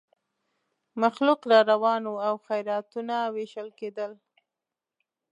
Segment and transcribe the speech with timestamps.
[1.01, 4.11] مخلوق را روان وو او خیراتونه وېشل کېدل.